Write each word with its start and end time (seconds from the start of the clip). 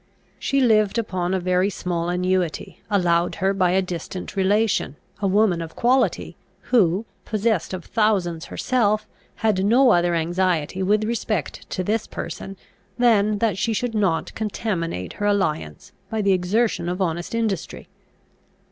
She 0.39 0.61
lived 0.61 0.97
upon 0.97 1.31
a 1.31 1.39
very 1.39 1.69
small 1.69 2.09
annuity, 2.09 2.81
allowed 2.89 3.35
her 3.35 3.53
by 3.53 3.69
a 3.69 3.83
distant 3.83 4.35
relation, 4.35 4.95
a 5.21 5.27
woman 5.27 5.61
of 5.61 5.75
quality, 5.75 6.35
who, 6.71 7.05
possessed 7.23 7.71
of 7.71 7.85
thousands 7.85 8.45
herself, 8.45 9.05
had 9.45 9.63
no 9.63 9.91
other 9.91 10.15
anxiety 10.15 10.81
with 10.81 11.03
respect 11.03 11.69
to 11.69 11.83
this 11.83 12.07
person 12.07 12.57
than 12.97 13.37
that 13.37 13.59
she 13.59 13.73
should 13.73 13.93
not 13.93 14.33
contaminate 14.33 15.13
her 15.13 15.27
alliance 15.27 15.91
by 16.09 16.23
the 16.23 16.33
exertion 16.33 16.89
of 16.89 16.99
honest 16.99 17.35
industry. 17.35 17.87